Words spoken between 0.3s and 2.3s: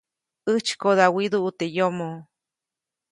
‒ʼäjtsykoda widuʼu teʼ yomoʼ-.